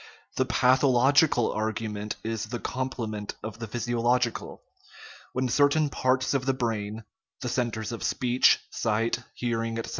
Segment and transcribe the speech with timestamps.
[0.35, 4.63] The pathological argument is the com plement of the physiological;
[5.31, 7.03] when certain parts of the brain
[7.41, 9.89] (the centres of speech, sight, hearing, etc.)